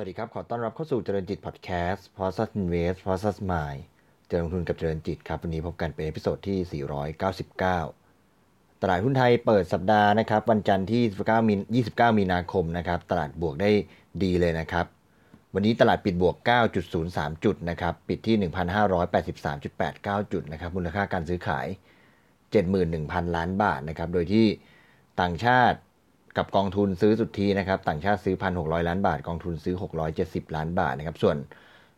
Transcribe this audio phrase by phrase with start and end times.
[0.00, 3.80] วัสดีครับ ขอต้อนรับเข้าสู่เจริญจิตพอดแคสต์ Process Invest Process Mind
[4.28, 13.70] เจริญลงทุนกับเจริญจิตครับ วันนี้พบกันเป็น episode ที่ 499 ตลาดหุ้นไทยเปิดสัปดาห์นะครับ วันจันทร์ที่29มี29 มีนาคมนะครับ ตลาดบวกได้
[14.22, 14.86] ดีเลยนะครับ
[15.54, 16.36] วันนี้ตลาดปิดบวก
[16.90, 18.50] 9.03 จุดนะครับ ปิดที่
[19.38, 21.66] 1,583.89 จุดนะครับ มูลค่าการซื้อขาย
[22.50, 24.46] 71,000 ล้านบาทนะครับ โดยที่
[25.20, 25.78] ต่างชาติ
[26.36, 29.74] กับกองทุนซื้อสุทธินะครับ ต่างชาติซื้อ 1,600 ล้านบาท กองทุนซื้อ
[30.14, 31.36] 670 ล้านบาทนะครับ ส่วน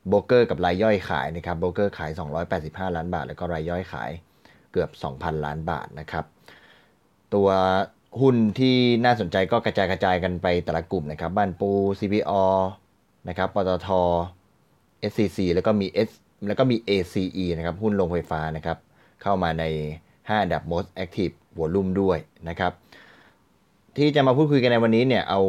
[0.08, 2.10] โบรกเกอร์กับรายย่อยขายนะครับโบรกเกอร์ขาย
[2.52, 4.10] 285 ล้านบาท แล้วก็รายย่อยขาย
[4.72, 6.24] เกือบ 2,000 ล้านบาทนะครับ
[7.34, 7.48] ตัว
[8.20, 12.42] หุ้นที่น่าสนใจก็กระจายกระจายกันไปแต่ละกลุ่มนะครับ บ้านปู CPO
[13.28, 13.88] นะครับ ปตท
[15.10, 16.10] SCC แล้วก็มี S
[16.46, 18.78] แล้วก็มี ACE นะครับ หุ้นโรงไฟฟ้านะครับ
[19.22, 19.64] เข้ามาใน
[20.04, 22.72] 5 อันดับ most active volume ด้วยนะครับ
[23.96, 25.40] ที่จะมาพูดคุยกันในวันนี้เนี่ยเอา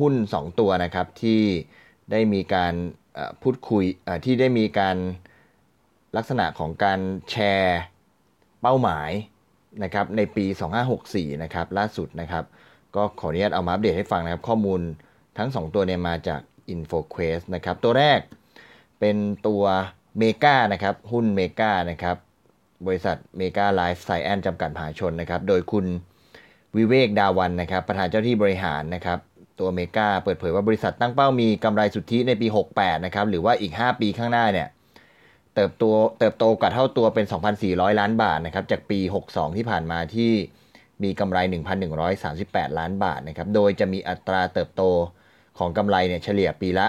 [0.00, 1.40] หุ้น 2 ตัวนะครับที่
[2.10, 2.74] ได้มีการ
[3.42, 3.84] พูดคุย
[4.24, 4.96] ที่ได้มีการ
[6.16, 7.80] ลักษณะของการแชร์
[8.62, 9.10] เป้าหมาย
[9.84, 10.44] นะครับในปี
[10.94, 12.44] 2564 นะครับล่าสุดนะครับ
[12.96, 14.80] ก็ขออนุญาตเอามาอัปเดตให้ฟังนะครับ ข้อมูล
[15.38, 16.40] ทั้ง 2 ตัวเนี่ยมาจาก
[16.74, 18.20] InfoQuest นะครับ ตัวแรก
[19.00, 19.62] เป็นตัว
[20.18, 22.16] เมกานะครับ หุ้นเมกานะครับ
[22.86, 25.86] บริษัทเมกาไลฟ์ไซแอ็นซ์จำกัดมหาชนนะครับ โดยคุณ
[26.76, 29.18] วิเวกดาวันนะครับประธานเจ้าหน้าที่บริหารนะครับ
[29.58, 34.68] ตัวเมกาเปิดเผยว่าบริษัทตั้งเป้ามีกำไรสุทธิในปี 68 นะครับ หรือว่าอีก 5 ปีข้างหน้าเนี่ย
[35.54, 35.84] เติบโต
[36.18, 37.26] เติบโตกว่าเท่าตัวเป็น
[37.62, 40.32] 2,400 ล้านบาทนะครับจากปี 62 ที่ผ่านมาที่
[41.02, 41.38] มีกำไร
[42.08, 44.82] 1,138 ล้านบาทนะครับโดยจะมีอัตราเติบโต
[45.58, 46.86] ของกำไรเนี่ยเฉลี่ยปีละ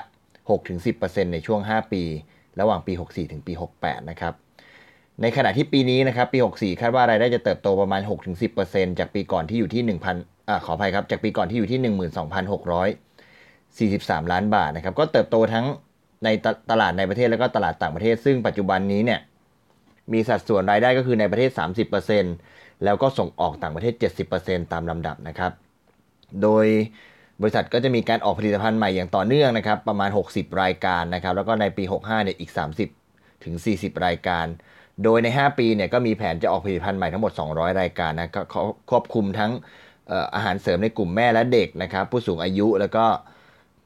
[0.65, 2.03] 6-10%ในช่วง 5 ปี
[2.59, 4.33] ระหว่างปี 64 ถึงปี 68 นะครับ
[5.21, 8.01] ในขณะที่ปีนี้นะครับปี 64 คาดว่ารายได้จะเติบโตประมาณ
[8.49, 9.83] 6-10%จากปีก่อนที่อยู่ที่
[10.15, 11.79] 1,000อ่าขออภัยครับ จากปีก่อนที่อยู่ที่
[13.97, 15.65] 12,643 ล้านบาทนะครับ ก็เติบโตทั้ง
[16.23, 16.29] ใน
[16.71, 19.19] ตลาดในประเทศแล้วก็ตลาดต่างประเทศ ซึ่งปัจจุบันนี้เนี่ย
[20.13, 21.51] มีสัดส่วนรายได้ก็คือในประเทศ
[22.17, 23.93] 30%แล้วก็ส่งออกต่างประเทศ
[24.33, 25.51] 70%ตามลำดับนะครับ
[26.41, 26.65] โดย
[27.41, 32.51] บริษัทก็จะมีการออกผลิตภัณฑ์ใหม่อย่างต่อเนื่องนะครับ ประมาณ 60 รายการนะครับ แล้วก็ในปี 65เนี่ยอีก
[32.97, 34.45] 30 ถึง 40 รายการ
[35.03, 38.29] โดยใน 5 ปีเนี่ยก็มีแผนจะออกผลิตภัณฑ์ใหม่ทั้งหมด 200 รายการนะ
[38.89, 39.51] ครอบคลุมทั้ง
[40.35, 43.05] อาหารเสริมในกลุ่มแม่และเด็กนะครับ ผู้สูงอายุแล้วก็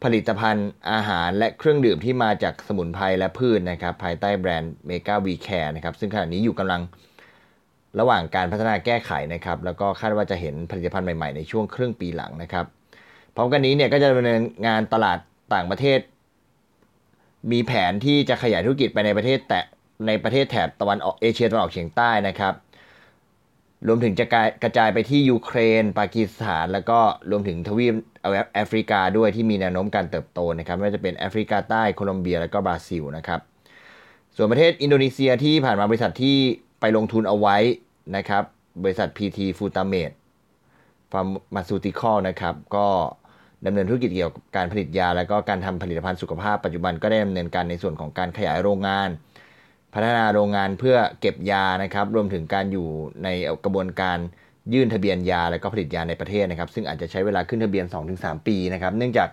[0.03, 6.81] ผลิตภัณฑ์อาหารและเครื่องดื่มที่มาจากสมุนไพรและพืชนะครับ ภายใต้แบรนด์เมกาวีแคร์นะครับ ซึ่งขณะนี้อยู่กำลัง
[7.99, 12.65] ระหว่างการพัฒนาแก้ไขนะครับ แล้วก็คาดว่าจะเห็นผลิตภัณฑ์ใหม่ ๆ ในช่วงครึ่งปีหลังนะครับ
[13.35, 15.17] พร้อมกันนี้เนี่ยก็จะดำเนินงานตลาด
[15.53, 15.99] ต่างประเทศ
[17.51, 19.59] มีแผนที่จะขยายธุรกิจไปในประเทศ แต่
[20.07, 22.53] ในประเทศแถบตะวันออกเอเชียตะวันออกเฉียงใต้นะครับ
[23.87, 24.25] รวมถึงจะ
[24.63, 26.99] กระจายไปที่ยูเครน ปากีสถาน แล้วก็
[27.31, 27.95] รวมถึงทวีป
[28.53, 33.39] แอฟริกาด้วยที่มีแนวโน้มการเติบโตนะครับไม่ว่าจะเป็นแอฟริกาใต้โคลอมเบีย แล้วก็บราซิลนะครับ
[34.35, 36.37] ส่วนประเทศอินโดนีเซียที่ผ่านมาบริษัทที่
[36.79, 37.57] ไปลงทุนเอาไว้
[38.15, 38.43] นะครับ
[38.83, 40.11] บริษัท PT f u t a m e d
[41.11, 42.87] Pharmaceutical นะครับ ก็
[43.65, 49.09] ดำเนินธุรกิจเกี่ยวกับการผลิตยา และก็การทำผลิตภัณฑ์สุขภาพปัจจุบันก็ได้ดำเนินการในส่วนของการขยายโรงงาน
[49.93, 52.87] พัฒนาโรงงานเพื่อเก็บยานะครับ รวมถึงการอยู่
[53.23, 53.27] ใน
[53.63, 54.17] กระบวนการ
[54.73, 59.29] ยื่นทะเบียนยาและก็ผลิตยาในประเทศนะครับ ซึ่งอาจจะใช้เวลาขึ้นทะเบียน 2-3 ปีนะครับ เนื่องจาก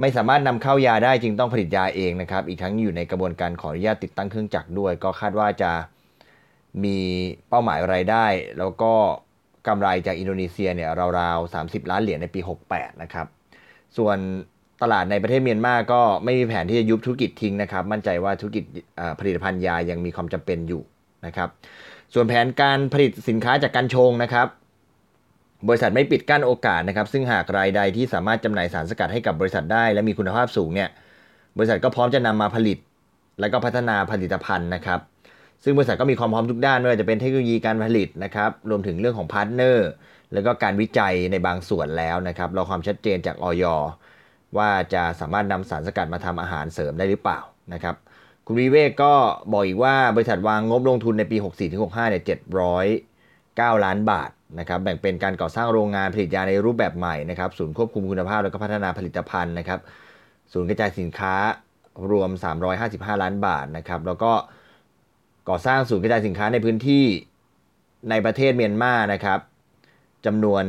[0.00, 5.72] ไม่สามารถนำเข้ายาได้จึงต้องผลิตยาเองนะครับ อีกทั้งอยู่ในกระบวนการขออนุญาตติดตั้งเครื่องจักรด้วย ก็คาดว่าจะ
[6.84, 6.98] มี
[7.48, 8.26] เป้าหมายรายได้
[8.58, 8.92] แล้วก็
[9.66, 13.26] กำไรจากอินโดนีเซียเนี่ยราวๆ30 ล้านเหรียญในปี 68 นะครับ
[13.96, 14.18] ส่วน
[14.82, 18.64] ตลาดในประเทศเมียนมาก็ไม่มีแผนที่จะยุบธุรกิจทิ้งนะครับ มั่นใจว่าธุรกิจ
[19.20, 20.82] ผลิตภัณฑ์ยายังมีความจำเป็นอยู่
[21.26, 21.48] นะครับ
[22.14, 24.46] ส่วนแผนการผลิตสินค้าจากการชงนะครับ
[25.68, 30.88] บริษัทไม่ปิดกั้นโอกาสนะครับ ซึ่งหากรายใดที่สามารถจำหน่ายสารสกัดให้กับบริษัทได้ และมีคุณภาพสูงเนี่ย
[31.56, 32.78] บริษัทก็พร้อมจะนำมาผลิต
[33.40, 35.00] และก็พัฒนาผลิตภัณฑ์นะครับ
[35.64, 39.88] ซึ่งบริษัทก็มีความพร้อมทุกด้านไม่ว่าจะเป็นเทคโนโลยีการผลิตนะครับ รวมถึงเรื่องของ partner
[40.32, 43.64] แล้วก็การวิจัยในบางส่วนแล้วนะครับรอความชัดเจนจากอย.
[44.58, 47.40] ว่าจะสามารถนำสารสกัดมาทำอาหารเสริมได้หรือเปล่า
[47.72, 47.94] นะครับ
[48.46, 49.12] คุณวิเวกก็
[49.52, 51.36] บอกอีกว่าบริษัทวางงบลงทุนในปี
[51.72, 52.22] 64-65เนี่ย
[53.78, 59.80] 709 ล้านบาทนะครับแบ่งเป็นการก่อสร้างโรงงานผลิตยาในรูปแบบใหม่นะครับศูนย์ควบคุมคุณภาพแล้วก็พัฒนาผลิตภัณฑ์นะครับ
[60.52, 61.34] ศูนย์กระจายสินค้า
[62.10, 62.30] รวม
[62.76, 64.32] 355 ล้านบาทนะครับแล้วก็
[65.48, 67.04] ก่อสร้างศูนย์กระจายสินค้าในพื้นที่
[68.10, 69.38] ในประเทศเมียนมานะครับ
[70.26, 70.62] จำนวน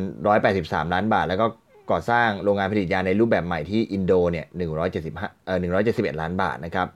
[0.44, 1.46] 183 ล้านบาท แล้วก็
[1.92, 4.46] ก่อสร้างโรงงานผลิตยาในรูปแบบใหม่ที่อินโดเนี่ย
[4.92, 5.60] 175เอ่อ
[6.16, 6.88] 171ล้านบาทนะครับ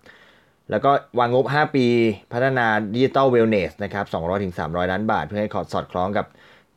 [0.69, 1.85] แล้วก็วางงบ 5 ปี
[2.33, 6.25] พัฒนา digital wellness นะครับ200ถึง300ล้านบาท เพื่อให้ขอดสอดคล้องกับ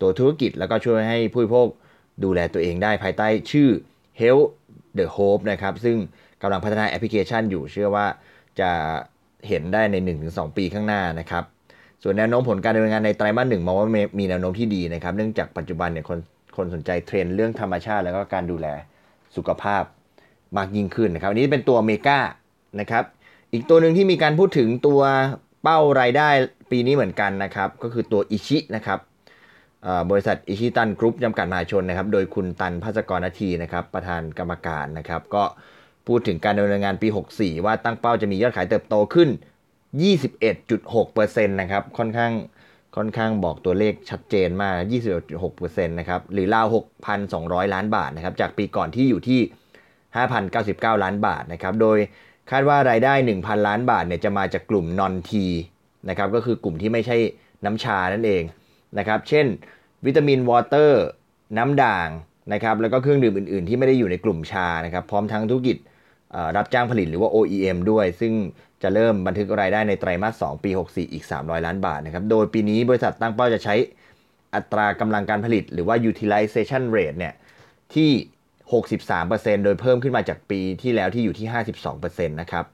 [0.01, 1.69] ตัวธุรกิจ แล้วก็ช่วยให้ผู้บริโภค
[2.25, 3.69] ดูแลตัวเองได้ภายใต้ชื่อ
[4.21, 4.47] Health
[4.99, 5.97] The Hope นะครับ ซึ่ง
[6.43, 8.07] กำลังพัฒนาแอปพลิเคชันอยู่เชื่อว่า
[8.61, 8.71] จะ
[9.49, 9.97] เห็นได้ใน
[10.29, 11.45] 1-2 ปีข้างหน้านะครับ
[12.03, 13.89] ส่วนแนวโน้มผลการดำเนินงานในไตรมาสหนึ่งมองว่า
[14.19, 16.19] มีแนวโน้มที่ดีนะครับ เนื่องจากปัจจุบันเนี่ยคน
[16.59, 18.67] คนสนใจเทรนด์เรื่องธรรมชาติ แล้วก็การดูแล
[19.37, 19.83] สุขภาพ
[20.57, 22.19] มากยิ่งขึ้นนะครับอันนี้เป็นตัวเมกา
[22.81, 23.05] นะครับ
[23.53, 25.01] อีกตัวหนึ่งที่มีการพูดถึงตัว
[25.63, 26.29] เป้ารายได้
[26.71, 28.99] ปีนี้เหมือนกันนะครับ ก็คือตัวอิชินะครับ
[30.11, 35.45] บริษัทอิชิตันกรุ๊ปจำกัดมหาชนนะครับ โดยคุณตันพัศกรนาทีนะครับ ประธานกรรมการนะครับ ก็
[36.07, 39.29] พูดถึงการดำเนินงานปี 64 ว่าตั้งเป้าจะมียอดขายเติบโตขึ้น
[40.09, 42.33] 21.6%นะครับ ค่อนข้าง
[42.99, 44.75] ค่อนข้างบอกตัวเลขชัดเจนมาก
[45.31, 46.67] 26%นะครับ หรือราว
[47.21, 49.41] 6,200 ล้านบาทนะครับ จากปีก่อนที่อยู่ที่
[50.97, 51.99] 5,099 ล้านบาทนะครับ โดย
[52.51, 55.47] คาดว่ารายได้ 1,000 ล้านบาทเนี่ยจะมาจากกลุ่มนอนที
[56.09, 57.17] นะครับ ก็คือกลุ่มที่ไม่ใช่
[57.65, 58.43] น้ำชานั่นเอง
[58.99, 59.47] นะครับ เช่น
[60.07, 61.03] วิตามินวอเตอร์
[61.57, 62.09] น้ำด่าง
[62.53, 65.77] นะครับ แล้วก็เครื่องดื่มอื่น ๆ ที่ไม่ได้อยู่ในกลุ่มชานะครับ พร้อมทั้งธุรกิจ
[66.57, 68.33] รับจ้างผลิตหรือว่า OEM ด้วย ซึ่ง
[68.83, 73.75] จะเริ่มบันทึกรายได้ในไตรมาส 2 ปี 64 อีก 300 ล้านบาทนะครับ โดยปีนี้บริษัทตั้งเป้าจะใช้
[74.55, 77.35] อัตรากำลังการผลิตหรือว่า utilization rate เนี่ย
[77.95, 78.11] ที่
[78.83, 81.47] 63%โดยเพิ่มขึ้นมาจากปีที่แล้วที่อยู่ที่
[81.89, 82.65] 52%นะครับ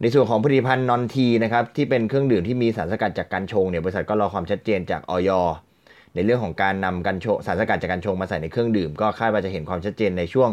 [0.00, 5.30] ในส่วนของผลิตภัณฑ์นอนทีนะครับที่เป็นเครื่องดื่มที่มีสารสกัดจากกัญชงเนี่ยบริษัทก็รอความชัดเจนจากออย
[6.14, 10.50] ในเรื่องของการนำกัญชงสารสกัดจากกัญชงมาใส่ในเครื่องดื่ม ก็คาดว่าจะเห็นความชัดเจนในช่วง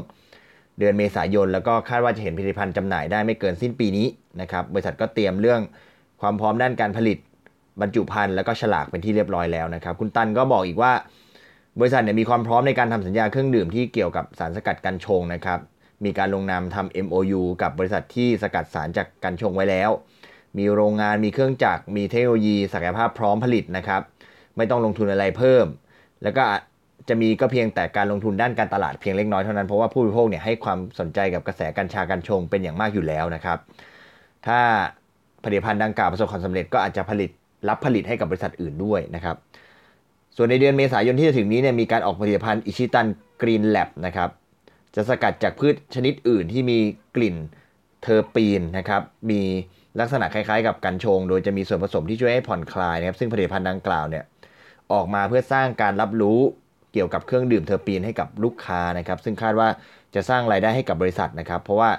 [0.82, 4.08] เดือนเมษายน แล้วก็คาดว่าจะเห็นผลิตภัณฑ์จำหน่ายได้ไม่เกินสิ้นปีนี้
[4.42, 5.62] นะครับบริษัทก็เตรียมเรื่อง
[6.22, 7.18] ความพร้อมด้านการผลิต
[7.82, 10.94] บรรจุภัณฑ์แล้วก็ฉลากเป็นที่เรียบร้อยแล้วนะครับ คุณตันก็บอกอีกว่า
[11.80, 15.60] บริษัทเนี่ยมีความพร้อมในการทำสัญญาเครื่องดื่มที่เกี่ยวกับสารสกัดกัญชงนะครับ
[16.06, 19.90] มีการลงนามทำ MOU กับบริษัทที่สกัดสารจากกัญชงไว้แล้ว
[20.58, 24.02] มีโรงงานมีเครื่องจักรมีเทคโนโลยีศักยภาพพร้อมผลิตนะครับ
[24.58, 25.66] ไม่ต้องลงทุนอะไรเพิ่ม
[26.24, 26.44] แล้วก็
[27.10, 33.58] จะมีก็เพียงแต่การลงทุนด้านการตลาดเพียงเล็กน้อยเท่านั้นเพราะว่าผู้บริโภคเนี่ยให้ความสนใจกับกระแสกัญชากัญชงเป็นอย่างมากอยู่แล้วนะครับ
[34.48, 34.60] ถ้า
[35.44, 37.30] ผลิตภัณฑ์ดังกล่าวประสบความสำเร็จก็อาจจะผลิต
[37.70, 39.36] รับผลิตให้กับบริษัทอื่นด้วยนะครับ
[40.36, 43.08] ส่วนในเดือนเมษายนที่จะถึงนี้เนี่ยมีการออกผลิตภัณฑ์อิชิตัน
[43.42, 44.30] กรีนแลบนะครับ
[44.96, 46.78] จะสกัดจากพืชชนิดอื่นที่มี
[47.16, 47.36] กลิ่น
[48.02, 49.42] เทอร์ปีนนะครับมี
[50.00, 54.24] ลักษณะคล้ายๆ กับกัญชง โดยจะมีส่วนผสมที่ช่วยให้ผ่อนคลายนะครับซึ่งผลิตภัณฑ์ดังกล่าวเนี่ย
[54.94, 56.40] ออกมาเพื่อสร้างการรับรู้
[56.94, 59.68] เกี่ยวกับเครื่องดื่มเทอร์ปีนให้กับลูกค้านะครับ ซึ่งคาดว่า
[60.16, 61.90] จะสร้างรายได้ให้กับบริษัทนะครับ เพราะว่า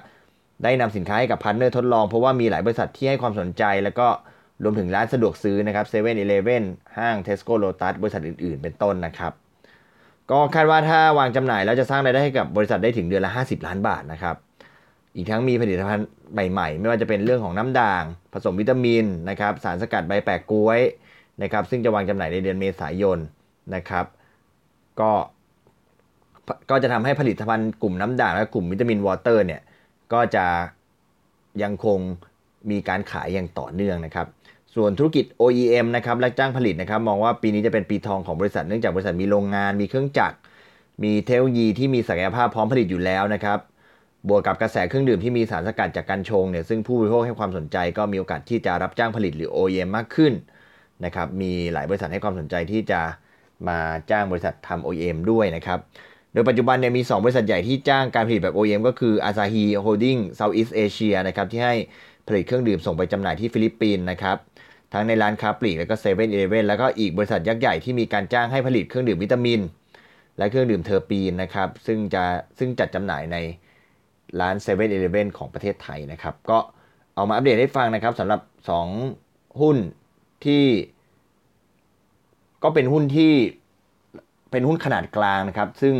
[0.65, 4.09] ได้นำสินค้าให้กับ partner ทดลอง เพราะว่ามีหลายบริษัทที่ให้ความสนใจ แล้วก็
[4.63, 6.65] รวมถึงร้านสะดวกซื้อนะครับเซเว่นอีเลฟเว่น
[6.99, 9.33] ห้างเทสโก้โลตัสบริษัทอื่นๆ เป็นต้นนะครับ
[10.31, 14.37] ก็คาดว่าถ้าวางจำหน่ายแล้วจะสร้างรายได้ให้กับบริษัทได้ถึงเดือนละ 50 ล้านบาทนะครับ
[15.17, 20.81] อีกทั้งมีผลิตภัณฑ์ใหม่ๆ ไม่ว่าจะเป็นเรื่องของน้ำด่าง ผสมวิตามินนะครับสารสกัดใบแปะก๊วย
[21.43, 23.19] นะครับซึ่งจะวางจำหน่ายในเดือนเมษายน
[23.75, 24.05] นะครับ
[25.01, 25.11] ก็
[26.71, 29.61] ก็จะทำให้ผลิตภัณฑ์กลุ่มน้ำด่างและกลุ่มวิตามินวอเตอร์เนี่ย
[30.13, 30.47] ก็จะ
[31.63, 31.99] ยังคง
[32.71, 34.27] มีการขายอย่างต่อเนื่องนะครับ
[34.75, 40.37] ส่วนธุรกิจ OEM นะครับและจ้างผลิตนะครับ มองว่าปีนี้จะเป็นปีทองของบริษัทเนื่องจากบริษัทมีโรงงาน มีเครื่องจักร
[41.03, 43.59] มีเทคโนโลยีที่มีศักยภาพพร้อมผลิตอยู่แล้วนะครับ
[44.29, 50.33] บวกกับกระแสเครื่องดื่มที่มีสารสกัดจากกัญชงเนี่ยซึ่งผู้บริโภคให้ความสนใจ ก็มีโอกาสที่จะรับจ้างผลิตหรือ OEM มากขึ้น
[51.05, 53.01] นะครับ มีหลายบริษัทให้ความสนใจที่จะ
[53.69, 53.79] มา
[54.11, 55.79] จ้างบริษัททำ OEM ด้วยนะครับ
[56.33, 61.75] โดยปัจจุบันเนี่ยมี 2 บริษัทใหญ่ที่จ้างการผลิตแบบ OEM ก็คือ Asahi Holding Southeast Asia นะครับที่ให้
[62.29, 64.37] ผลิตเครื่องดื่มส่งไปจำหน่ายที่ฟิลิปปินส์นะครับ
[64.93, 69.61] ทั้งในร้านค้าปลีกแล้วก็เซเว่นอีเลฟเว่นแล้วก็อีกบริษัทยักษ์ใหญ่ที่มีการจ้างให้ผลิตเครื่องดื่มวิตามิน
[70.39, 72.25] และเครื่องดื่มเทอร์ปีนนะครับซึ่งจะ
[72.59, 73.37] ซึ่งจัดจำหน่ายใน
[74.41, 76.59] ร้านเซเว่นอีเลฟเว่นของประเทศไทยนะครับก็
[77.15, 78.41] เอามาอัปเดตให้ฟังนะครับสำหรับ
[79.01, 79.77] 2 หุ้น
[80.45, 80.65] ที่
[82.63, 83.33] ก็เป็นหุ้นที่
[84.51, 85.95] เป็นหุ้นขนาดกลางนะครับ ซึ่ง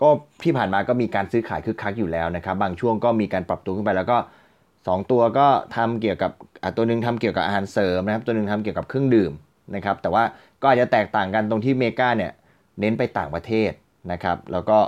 [0.00, 0.08] ก็
[0.44, 4.18] ที่ผ่านมาก็มีการซื้อขายคึกคักอยู่แล้วนะครับ บางช่วงก็มีการปรับตัวขึ้นไปแล้วก็
[4.64, 6.30] 2 ตัวก็ทำเกี่ยวกับ
[6.76, 9.32] ตัวหนึ่งทำเกี่ยวกับอาหารเสริมนะครับ ตัวหนึ่งทำเกี่ยวกับเครื่องดื่ม
[9.74, 10.24] นะครับ แต่ว่า
[10.60, 12.32] ก็อาจจะแตกต่างกันตรงที่เมกาเนี่ย
[12.80, 13.70] เน้นไปต่างประเทศ
[14.12, 14.78] นะครับ แล้วก็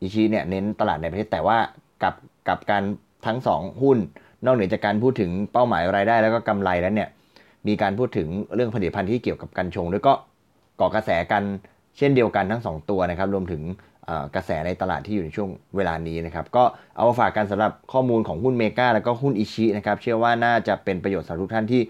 [0.00, 1.58] อิชิเนี่ยเน้นตลาดในประเทศแต่ว่า
[2.02, 2.14] กับ
[2.48, 2.82] กับการ
[3.26, 3.98] ทั้ง 2 หุ้น
[4.44, 7.08] นอกเหนือจากการพูดถึงเป้าหมายรายได้แล้วก็กำไรแล้วเนี่ย
[7.66, 10.14] มีการพูดถึงเรื่องผลิตภัณฑ์ที่เกี่ยวกับกัญชง ด้วยก็
[10.80, 11.42] ก่อกระแสกัน
[11.98, 13.62] เช่นเดียวกันทั้ง 2 ตัวนะครับ รวมถึง
[14.34, 16.64] กระแสในตลาดที่อยู่ในช่วงเวลานี้นะครับ ก็
[16.96, 21.82] เอาฝากกันสำหรับข้อมูลของหุ้นเมกาแล้วก็หุ้นอิชินะครับ เชื่อว่าน่าจะเป็นประโยชน์สำหรับทุกท่านที่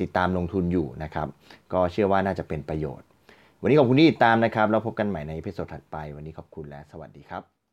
[0.00, 1.28] ติดตามลงทุนอยู่นะครับ
[1.72, 3.06] ก็เชื่อว่าน่าจะเป็นประโยชน์
[3.60, 7.65] วันนี้ขอบคุณที่ติดตามนะครับ แล้วพบกันใหม่ในพิโซดถัดไป วันนี้ขอบคุณและสวัสดีครับ